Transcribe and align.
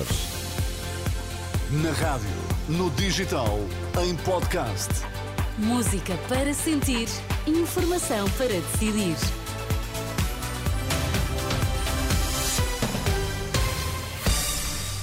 Açores. 0.00 0.40
Na 1.70 1.92
rádio, 1.92 2.28
no 2.68 2.90
digital, 2.90 3.58
em 4.02 4.16
podcast. 4.16 4.88
Música 5.58 6.16
para 6.28 6.52
sentir, 6.54 7.08
informação 7.46 8.28
para 8.30 8.48
decidir. 8.48 9.16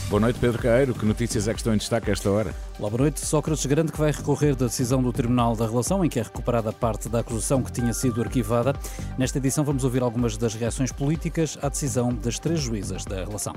Boa 0.10 0.22
noite, 0.22 0.40
Pedro 0.40 0.62
Caeiro. 0.62 0.94
Que 0.94 1.06
notícias 1.06 1.48
é 1.48 1.54
que 1.54 1.60
estão 1.60 1.74
em 1.74 1.78
destaque 1.78 2.10
a 2.10 2.14
esta 2.14 2.32
hora? 2.32 2.56
Olá, 2.80 2.90
boa 2.90 3.02
noite. 3.02 3.20
Sócrates 3.20 3.66
garante 3.66 3.92
que 3.92 4.00
vai 4.00 4.12
recorrer 4.12 4.56
da 4.56 4.66
decisão 4.66 5.04
do 5.04 5.12
Tribunal 5.12 5.56
da 5.56 5.68
Relação, 5.68 6.04
em 6.04 6.10
que 6.10 6.20
é 6.20 6.24
recuperada 6.24 6.72
parte 6.72 7.10
da 7.10 7.20
acusação 7.20 7.62
que 7.62 7.72
tinha 7.72 7.94
sido 7.94 8.22
arquivada. 8.22 8.74
Nesta 9.18 9.38
edição, 9.38 9.66
vamos 9.66 9.84
ouvir 9.84 10.02
algumas 10.02 10.38
das 10.38 10.56
reações 10.56 10.92
políticas 10.92 11.58
à 11.62 11.68
decisão 11.68 12.14
das 12.14 12.40
três 12.40 12.62
juízas 12.62 13.04
da 13.04 13.18
relação. 13.18 13.54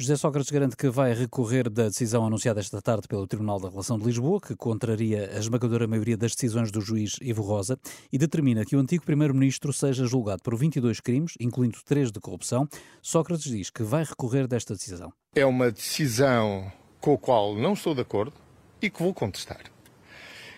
José 0.00 0.16
Sócrates 0.16 0.50
garante 0.50 0.78
que 0.78 0.88
vai 0.88 1.12
recorrer 1.12 1.68
da 1.68 1.84
decisão 1.84 2.24
anunciada 2.24 2.58
esta 2.58 2.80
tarde 2.80 3.06
pelo 3.06 3.26
Tribunal 3.26 3.60
da 3.60 3.68
Relação 3.68 3.98
de 3.98 4.06
Lisboa, 4.06 4.40
que 4.40 4.56
contraria 4.56 5.30
a 5.34 5.38
esmagadora 5.38 5.86
maioria 5.86 6.16
das 6.16 6.34
decisões 6.34 6.70
do 6.70 6.80
juiz 6.80 7.18
Ivo 7.20 7.42
Rosa 7.42 7.78
e 8.10 8.16
determina 8.16 8.64
que 8.64 8.74
o 8.74 8.78
antigo 8.78 9.04
primeiro-ministro 9.04 9.74
seja 9.74 10.06
julgado 10.06 10.42
por 10.42 10.56
22 10.56 11.00
crimes, 11.00 11.34
incluindo 11.38 11.76
três 11.84 12.10
de 12.10 12.18
corrupção. 12.18 12.66
Sócrates 13.02 13.44
diz 13.44 13.68
que 13.68 13.82
vai 13.82 14.02
recorrer 14.02 14.48
desta 14.48 14.72
decisão. 14.72 15.12
É 15.34 15.44
uma 15.44 15.70
decisão 15.70 16.72
com 16.98 17.12
a 17.12 17.18
qual 17.18 17.54
não 17.54 17.74
estou 17.74 17.94
de 17.94 18.00
acordo 18.00 18.32
e 18.80 18.88
que 18.88 19.02
vou 19.02 19.12
contestar. 19.12 19.64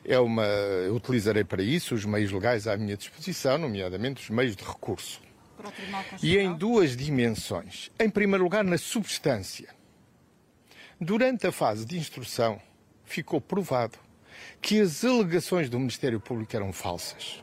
É 0.05 0.21
uma, 0.21 0.45
eu 0.45 0.95
utilizarei 0.95 1.43
para 1.43 1.65
isso 1.65 1.97
os 1.97 2.05
meios 2.05 2.31
legais 2.31 2.69
à 2.69 2.77
minha 2.77 2.97
disposição, 2.97 3.59
nomeadamente 3.59 4.23
os 4.23 4.31
meios 4.31 4.55
de 4.55 4.63
recurso 4.63 5.21
e 6.23 6.39
em 6.39 6.53
duas 6.53 6.97
dimensões. 6.97 7.91
Em 7.99 8.09
primeiro 8.09 8.45
lugar, 8.45 8.65
na 8.65 8.79
substância. 8.79 9.69
Durante 11.01 11.47
a 11.47 11.53
fase 11.53 11.85
de 11.85 11.99
instrução, 11.99 12.61
ficou 13.05 13.41
provado 13.41 13.99
que 14.61 14.81
as 14.81 15.05
alegações 15.05 15.69
do 15.69 15.79
Ministério 15.79 16.21
Público 16.21 16.55
eram 16.55 16.73
falsas. 16.73 17.43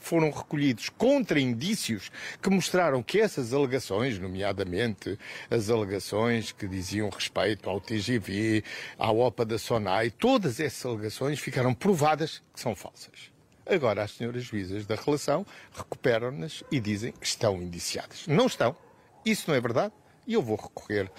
Foram 0.00 0.30
recolhidos 0.30 0.88
contra-indícios 0.88 2.10
que 2.40 2.48
mostraram 2.48 3.02
que 3.02 3.20
essas 3.20 3.52
alegações, 3.52 4.18
nomeadamente 4.18 5.18
as 5.50 5.68
alegações 5.68 6.52
que 6.52 6.66
diziam 6.66 7.10
respeito 7.10 7.68
ao 7.68 7.80
TGV, 7.80 8.64
à 8.98 9.12
OPA 9.12 9.44
da 9.44 9.58
SONAI, 9.58 10.10
todas 10.10 10.58
essas 10.58 10.86
alegações 10.86 11.38
ficaram 11.38 11.74
provadas 11.74 12.42
que 12.52 12.60
são 12.60 12.74
falsas. 12.74 13.30
Agora, 13.66 14.02
as 14.02 14.12
senhoras 14.12 14.42
juízas 14.42 14.86
da 14.86 14.94
relação 14.94 15.46
recuperam-nas 15.72 16.64
e 16.70 16.80
dizem 16.80 17.12
que 17.12 17.26
estão 17.26 17.62
indiciadas. 17.62 18.26
Não 18.26 18.46
estão. 18.46 18.76
Isso 19.24 19.48
não 19.48 19.54
é 19.54 19.60
verdade 19.60 19.92
e 20.26 20.34
eu 20.34 20.42
vou 20.42 20.56
recorrer 20.56 21.10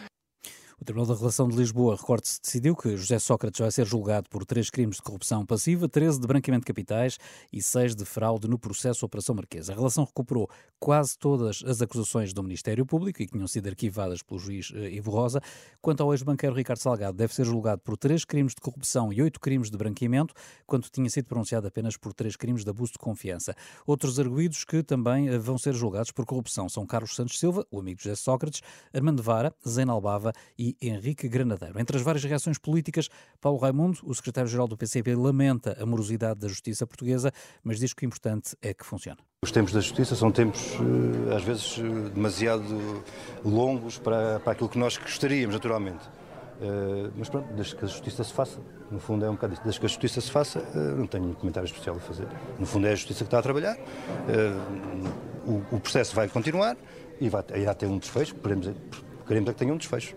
o 0.81 0.83
Tribunal 0.83 1.05
da 1.05 1.13
Relação 1.13 1.47
de 1.47 1.55
Lisboa, 1.55 1.95
recorde-se, 1.95 2.41
decidiu 2.41 2.75
que 2.75 2.97
José 2.97 3.19
Sócrates 3.19 3.59
vai 3.59 3.69
ser 3.69 3.85
julgado 3.85 4.27
por 4.31 4.43
três 4.43 4.71
crimes 4.71 4.95
de 4.95 5.03
corrupção 5.03 5.45
passiva, 5.45 5.87
13 5.87 6.19
de 6.19 6.25
branqueamento 6.25 6.63
de 6.63 6.65
capitais 6.65 7.19
e 7.53 7.61
6 7.61 7.95
de 7.95 8.03
fraude 8.03 8.47
no 8.47 8.57
processo 8.57 9.05
Operação 9.05 9.35
Marquesa. 9.35 9.73
A 9.73 9.75
relação 9.75 10.03
recuperou 10.03 10.49
quase 10.79 11.15
todas 11.19 11.63
as 11.67 11.83
acusações 11.83 12.33
do 12.33 12.41
Ministério 12.41 12.83
Público 12.83 13.21
e 13.21 13.27
que 13.27 13.33
tinham 13.33 13.45
sido 13.45 13.67
arquivadas 13.67 14.23
pelo 14.23 14.39
juiz 14.39 14.71
eh, 14.73 14.93
Ivo 14.93 15.11
Rosa. 15.11 15.39
Quanto 15.79 16.01
ao 16.01 16.13
ex-banqueiro 16.13 16.55
Ricardo 16.55 16.79
Salgado, 16.79 17.15
deve 17.15 17.35
ser 17.35 17.45
julgado 17.45 17.79
por 17.83 17.95
três 17.95 18.25
crimes 18.25 18.55
de 18.55 18.61
corrupção 18.61 19.13
e 19.13 19.21
oito 19.21 19.39
crimes 19.39 19.69
de 19.69 19.77
branqueamento, 19.77 20.33
quando 20.65 20.89
tinha 20.89 21.11
sido 21.11 21.25
pronunciado 21.25 21.67
apenas 21.67 21.95
por 21.95 22.11
três 22.11 22.35
crimes 22.35 22.63
de 22.63 22.71
abuso 22.71 22.93
de 22.93 22.97
confiança. 22.97 23.55
Outros 23.85 24.19
arguídos 24.19 24.63
que 24.63 24.81
também 24.81 25.29
eh, 25.29 25.37
vão 25.37 25.59
ser 25.59 25.75
julgados 25.75 26.09
por 26.09 26.25
corrupção 26.25 26.67
são 26.67 26.87
Carlos 26.87 27.15
Santos 27.15 27.37
Silva, 27.37 27.67
o 27.69 27.79
amigo 27.79 27.99
de 27.99 28.05
José 28.05 28.15
Sócrates, 28.15 28.63
Armando 28.91 29.21
Vara, 29.21 29.53
Albava 29.87 30.33
e 30.57 30.70
Henrique 30.81 31.27
Granadeiro. 31.27 31.79
Entre 31.79 31.97
as 31.97 32.03
várias 32.03 32.23
reações 32.23 32.57
políticas, 32.57 33.09
Paulo 33.39 33.57
Raimundo, 33.57 33.99
o 34.03 34.13
secretário-geral 34.13 34.67
do 34.67 34.77
PCP, 34.77 35.15
lamenta 35.15 35.77
a 35.81 35.85
morosidade 35.85 36.39
da 36.39 36.47
justiça 36.47 36.85
portuguesa, 36.85 37.31
mas 37.63 37.79
diz 37.79 37.93
que 37.93 38.05
o 38.05 38.07
importante 38.07 38.55
é 38.61 38.73
que 38.73 38.85
funcione. 38.85 39.19
Os 39.43 39.51
tempos 39.51 39.73
da 39.73 39.79
justiça 39.79 40.15
são 40.15 40.31
tempos, 40.31 40.61
eh, 40.61 41.35
às 41.35 41.43
vezes, 41.43 41.79
eh, 41.79 42.09
demasiado 42.13 42.63
longos 43.43 43.97
para, 43.97 44.39
para 44.39 44.53
aquilo 44.53 44.69
que 44.69 44.77
nós 44.77 44.97
gostaríamos, 44.97 45.55
naturalmente. 45.55 46.05
Uh, 46.61 47.11
mas 47.17 47.27
pronto, 47.27 47.51
desde 47.53 47.75
que 47.75 47.83
a 47.83 47.87
justiça 47.87 48.23
se 48.23 48.31
faça, 48.31 48.59
no 48.91 48.99
fundo 48.99 49.25
é 49.25 49.29
um 49.29 49.33
bocado 49.33 49.53
isso, 49.53 49.63
desde 49.63 49.79
que 49.79 49.85
a 49.87 49.89
justiça 49.89 50.21
se 50.21 50.29
faça, 50.29 50.61
não 50.95 51.07
tenho 51.07 51.23
um 51.23 51.33
comentário 51.33 51.65
especial 51.65 51.95
a 51.95 51.99
fazer. 51.99 52.27
No 52.59 52.67
fundo 52.67 52.85
é 52.85 52.91
a 52.91 52.95
justiça 52.95 53.23
que 53.23 53.27
está 53.29 53.39
a 53.39 53.41
trabalhar, 53.41 53.75
o, 55.43 55.75
o, 55.75 55.79
processo 55.79 56.15
vai 56.15 56.29
continuar 56.29 56.77
e 57.19 57.29
vai, 57.29 57.43
irá 57.55 57.73
ter 57.73 57.87
um 57.87 57.97
desfecho, 57.97 58.35
queremos, 58.35 58.69
queremos 59.27 59.49
é 59.49 59.53
que 59.53 59.59
tenha 59.59 59.73
um 59.73 59.77
desfecho. 59.77 60.15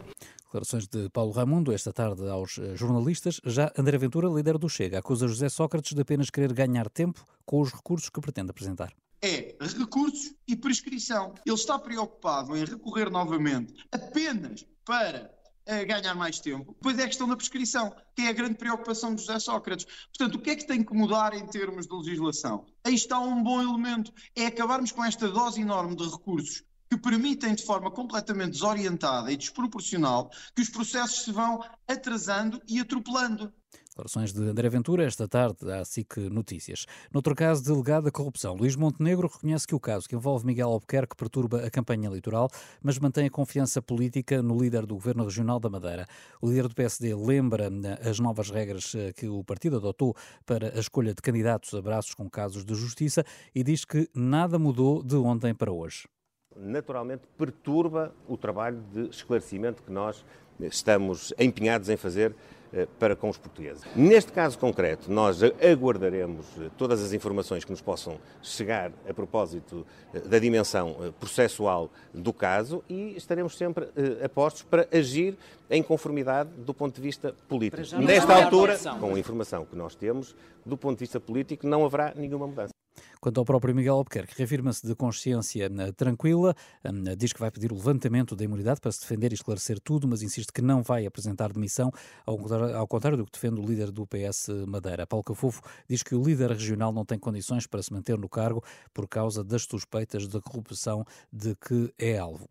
Declarações 0.54 0.86
de 0.86 1.10
Paulo 1.10 1.32
Raimundo 1.32 1.72
esta 1.72 1.92
tarde 1.92 2.28
aos 2.28 2.58
eh, 2.58 2.76
jornalistas. 2.76 3.40
Já 3.44 3.72
André 3.76 3.98
Ventura, 3.98 4.28
líder 4.28 4.56
do 4.56 4.68
Chega, 4.68 5.00
acusa 5.00 5.26
José 5.26 5.48
Sócrates 5.48 5.94
de 5.94 6.00
apenas 6.00 6.30
querer 6.30 6.52
ganhar 6.52 6.88
tempo 6.88 7.24
com 7.44 7.60
os 7.60 7.72
recursos 7.72 8.08
que 8.08 8.20
pretende 8.20 8.50
apresentar 8.50 8.94
é 9.20 9.56
recursos 9.58 10.32
e 10.46 10.54
prescrição. 10.54 11.34
Ele 11.44 11.56
está 11.56 11.76
preocupado 11.76 12.56
em 12.56 12.64
recorrer 12.64 13.10
novamente 13.10 13.74
apenas 13.90 14.64
para 14.84 15.28
uh, 15.66 15.86
ganhar 15.88 16.14
mais 16.14 16.38
tempo. 16.38 16.72
Depois 16.74 16.98
é 17.00 17.02
a 17.02 17.08
questão 17.08 17.26
da 17.26 17.34
prescrição, 17.34 17.92
que 18.14 18.22
é 18.22 18.28
a 18.28 18.32
grande 18.32 18.54
preocupação 18.54 19.12
de 19.12 19.22
José 19.22 19.40
Sócrates. 19.40 19.86
Portanto, 20.16 20.36
o 20.36 20.38
que 20.38 20.50
é 20.50 20.56
que 20.56 20.66
tem 20.66 20.84
que 20.84 20.94
mudar 20.94 21.34
em 21.34 21.46
termos 21.46 21.88
de 21.88 21.96
legislação? 21.96 22.64
Aí 22.84 22.94
está 22.94 23.18
um 23.18 23.42
bom 23.42 23.60
elemento, 23.60 24.12
é 24.36 24.46
acabarmos 24.46 24.92
com 24.92 25.04
esta 25.04 25.26
dose 25.26 25.60
enorme 25.60 25.96
de 25.96 26.04
recursos 26.04 26.62
que 26.94 26.98
permitem 26.98 27.54
de 27.54 27.64
forma 27.64 27.90
completamente 27.90 28.52
desorientada 28.52 29.32
e 29.32 29.36
desproporcional 29.36 30.30
que 30.54 30.62
os 30.62 30.68
processos 30.68 31.24
se 31.24 31.32
vão 31.32 31.60
atrasando 31.88 32.62
e 32.68 32.78
atropelando. 32.78 33.52
Declarações 33.88 34.32
de 34.32 34.42
André 34.42 34.68
Ventura 34.68 35.04
esta 35.04 35.28
tarde 35.28 35.70
à 35.70 35.84
SIC 35.84 36.16
Notícias. 36.30 36.84
Noutro 37.12 37.34
caso, 37.34 37.64
delegado 37.64 38.04
da 38.04 38.10
corrupção, 38.10 38.54
Luís 38.54 38.74
Montenegro 38.74 39.28
reconhece 39.28 39.66
que 39.66 39.74
o 39.74 39.78
caso 39.78 40.08
que 40.08 40.16
envolve 40.16 40.44
Miguel 40.44 40.68
Albuquerque 40.68 41.16
perturba 41.16 41.64
a 41.64 41.70
campanha 41.70 42.08
eleitoral, 42.08 42.48
mas 42.82 42.98
mantém 42.98 43.26
a 43.26 43.30
confiança 43.30 43.80
política 43.80 44.42
no 44.42 44.60
líder 44.60 44.84
do 44.84 44.94
Governo 44.94 45.24
Regional 45.24 45.60
da 45.60 45.70
Madeira. 45.70 46.06
O 46.40 46.48
líder 46.48 46.66
do 46.68 46.74
PSD 46.74 47.14
lembra 47.14 47.66
eh, 47.66 48.08
as 48.08 48.18
novas 48.18 48.50
regras 48.50 48.94
eh, 48.96 49.12
que 49.12 49.28
o 49.28 49.44
partido 49.44 49.76
adotou 49.76 50.16
para 50.44 50.76
a 50.76 50.80
escolha 50.80 51.14
de 51.14 51.22
candidatos 51.22 51.72
a 51.74 51.80
braços 51.80 52.14
com 52.14 52.28
casos 52.28 52.64
de 52.64 52.74
justiça 52.74 53.24
e 53.54 53.62
diz 53.62 53.84
que 53.84 54.08
nada 54.12 54.58
mudou 54.58 55.04
de 55.04 55.16
ontem 55.16 55.54
para 55.54 55.72
hoje 55.72 56.08
naturalmente 56.56 57.22
perturba 57.36 58.12
o 58.28 58.36
trabalho 58.36 58.82
de 58.92 59.08
esclarecimento 59.08 59.82
que 59.82 59.92
nós 59.92 60.24
estamos 60.60 61.32
empenhados 61.38 61.88
em 61.88 61.96
fazer 61.96 62.34
eh, 62.76 62.88
para 62.98 63.14
com 63.14 63.28
os 63.28 63.38
portugueses. 63.38 63.84
Neste 63.94 64.32
caso 64.32 64.58
concreto, 64.58 65.08
nós 65.08 65.40
aguardaremos 65.42 66.44
eh, 66.58 66.70
todas 66.76 67.00
as 67.00 67.12
informações 67.12 67.64
que 67.64 67.70
nos 67.70 67.80
possam 67.80 68.18
chegar 68.42 68.90
a 69.08 69.14
propósito 69.14 69.86
eh, 70.12 70.18
da 70.18 70.40
dimensão 70.40 71.14
processual 71.20 71.88
do 72.12 72.32
caso 72.32 72.82
e 72.88 73.16
estaremos 73.16 73.56
sempre 73.56 73.88
apostos 74.24 74.62
para 74.62 74.88
agir 74.90 75.36
em 75.70 75.84
conformidade 75.84 76.50
do 76.50 76.74
ponto 76.74 76.96
de 76.96 77.00
vista 77.00 77.32
político. 77.48 77.96
Nesta 77.98 78.34
altura, 78.34 78.76
com 78.98 79.14
a 79.14 79.18
informação 79.20 79.64
que 79.64 79.76
nós 79.76 79.94
temos, 79.94 80.34
do 80.66 80.76
ponto 80.76 80.98
de 80.98 81.04
vista 81.04 81.20
político, 81.20 81.68
não 81.68 81.84
haverá 81.84 82.12
nenhuma 82.16 82.48
mudança. 82.48 82.73
Quanto 83.24 83.38
ao 83.38 83.44
próprio 83.46 83.74
Miguel 83.74 83.94
Albuquerque, 83.94 84.34
reafirma-se 84.36 84.86
de 84.86 84.94
consciência 84.94 85.64
eh, 85.64 85.92
tranquila, 85.92 86.54
eh, 86.84 87.16
diz 87.16 87.32
que 87.32 87.40
vai 87.40 87.50
pedir 87.50 87.72
o 87.72 87.74
levantamento 87.74 88.36
da 88.36 88.44
imunidade 88.44 88.82
para 88.82 88.92
se 88.92 89.00
defender 89.00 89.32
e 89.32 89.34
esclarecer 89.34 89.80
tudo, 89.80 90.06
mas 90.06 90.20
insiste 90.20 90.52
que 90.52 90.60
não 90.60 90.82
vai 90.82 91.06
apresentar 91.06 91.50
demissão, 91.50 91.90
ao 92.26 92.86
contrário 92.86 93.16
do 93.16 93.24
que 93.24 93.32
defende 93.32 93.58
o 93.58 93.64
líder 93.64 93.90
do 93.90 94.06
PS 94.06 94.48
Madeira. 94.68 95.06
Paulo 95.06 95.24
Cafufo 95.24 95.62
diz 95.88 96.02
que 96.02 96.14
o 96.14 96.22
líder 96.22 96.50
regional 96.50 96.92
não 96.92 97.02
tem 97.02 97.18
condições 97.18 97.66
para 97.66 97.82
se 97.82 97.94
manter 97.94 98.18
no 98.18 98.28
cargo 98.28 98.62
por 98.92 99.08
causa 99.08 99.42
das 99.42 99.62
suspeitas 99.62 100.28
de 100.28 100.38
corrupção 100.42 101.06
de 101.32 101.54
que 101.54 101.94
é 101.98 102.18
alvo. 102.18 102.46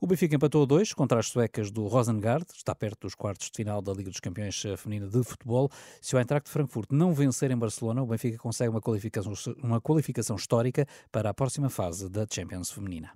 O 0.00 0.08
Benfica 0.08 0.34
empatou 0.34 0.64
a 0.64 0.66
dois 0.66 0.92
contra 0.92 1.20
as 1.20 1.28
suecas 1.28 1.70
do 1.70 1.86
Rosengard, 1.86 2.44
está 2.52 2.74
perto 2.74 3.02
dos 3.02 3.14
quartos 3.14 3.48
de 3.48 3.56
final 3.56 3.80
da 3.80 3.92
Liga 3.92 4.10
dos 4.10 4.20
Campeões 4.20 4.62
eh, 4.64 4.76
Feminina 4.76 5.08
de 5.08 5.22
Futebol. 5.22 5.70
Se 6.02 6.16
o 6.16 6.18
Eintracht 6.18 6.46
de 6.46 6.52
Frankfurt 6.52 6.90
não 6.90 7.14
vencer 7.14 7.50
em 7.52 7.56
Barcelona, 7.56 8.02
o 8.02 8.06
Benfica 8.06 8.36
consegue 8.36 8.70
uma 8.70 8.80
qualificação, 8.80 9.32
uma 9.62 9.80
qualificação 9.80 10.15
histórica 10.36 10.86
para 11.10 11.30
a 11.30 11.34
próxima 11.34 11.68
fase 11.68 12.08
da 12.08 12.26
Champions 12.28 12.70
Feminina. 12.70 13.12